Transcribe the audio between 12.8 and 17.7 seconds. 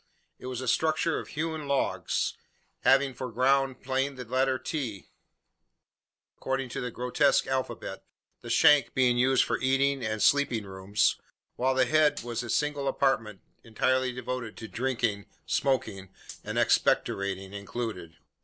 apartment entirely devoted to drinking smoking and expectorating